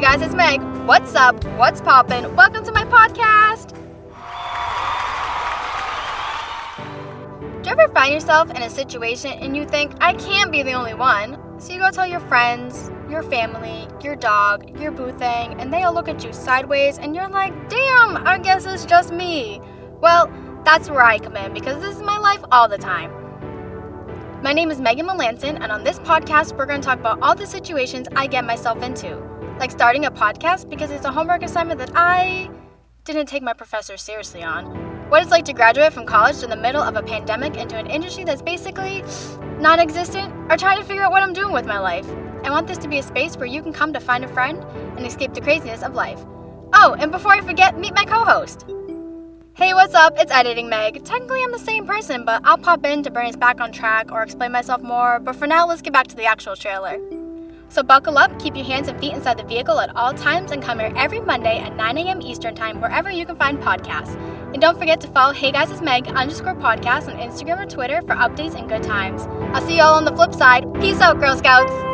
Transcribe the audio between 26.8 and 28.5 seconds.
to talk about all the situations I get